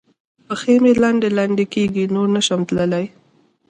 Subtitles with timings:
[0.47, 3.05] پښې مې لنډې لنډې کېږي؛ نور نه شم تلای.